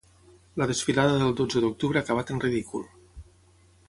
La 0.61 0.67
desfilada 0.71 1.19
del 1.23 1.35
dotze 1.43 1.61
d’octubre 1.65 2.01
ha 2.01 2.05
acabat 2.05 2.33
en 2.37 2.41
ridícul. 2.47 2.87